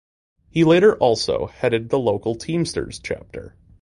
[0.49, 3.55] He later also headed the local Teamsters chapter.